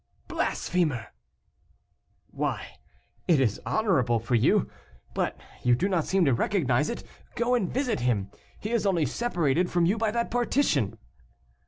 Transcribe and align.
"Blasphemer!" 0.27 1.09
"Why, 2.31 2.79
it 3.27 3.39
is 3.39 3.61
honorable 3.67 4.17
for 4.17 4.33
you; 4.33 4.67
but 5.13 5.37
you 5.61 5.75
do 5.75 5.87
not 5.87 6.05
seem 6.05 6.25
to 6.25 6.33
recognize 6.33 6.89
it. 6.89 7.03
Go 7.35 7.53
and 7.53 7.71
visit 7.71 7.99
him; 7.99 8.31
he 8.59 8.71
is 8.71 8.87
only 8.87 9.05
separated 9.05 9.69
from 9.69 9.85
you 9.85 9.99
by 9.99 10.09
that 10.09 10.31
partition." 10.31 10.97